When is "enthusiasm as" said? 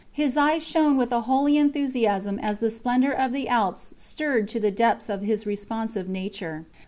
1.59-2.59